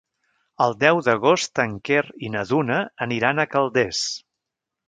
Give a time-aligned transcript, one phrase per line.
[0.63, 4.05] El deu d'agost en Quer i na Duna aniran a Calders.